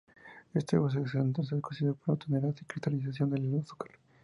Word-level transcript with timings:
Este 0.55 0.77
jugo 0.77 0.87
es 0.89 0.95
concentrado 0.95 1.57
y 1.59 1.61
cocido 1.61 1.91
hasta 1.91 2.13
obtener 2.13 2.41
la 2.43 2.53
cristalización 2.53 3.29
del 3.29 3.59
azúcar. 3.59 3.91